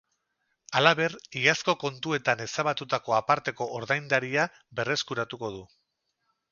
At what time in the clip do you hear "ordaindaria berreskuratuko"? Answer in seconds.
3.83-5.55